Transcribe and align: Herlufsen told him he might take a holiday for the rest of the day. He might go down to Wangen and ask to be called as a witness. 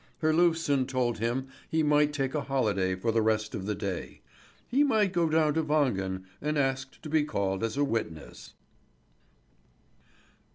Herlufsen 0.23 0.87
told 0.87 1.19
him 1.19 1.49
he 1.69 1.83
might 1.83 2.11
take 2.11 2.33
a 2.33 2.41
holiday 2.41 2.95
for 2.95 3.11
the 3.11 3.21
rest 3.21 3.53
of 3.53 3.67
the 3.67 3.75
day. 3.75 4.21
He 4.67 4.83
might 4.83 5.13
go 5.13 5.29
down 5.29 5.53
to 5.53 5.63
Wangen 5.63 6.23
and 6.41 6.57
ask 6.57 6.99
to 7.03 7.07
be 7.07 7.23
called 7.23 7.63
as 7.63 7.77
a 7.77 7.83
witness. 7.83 8.55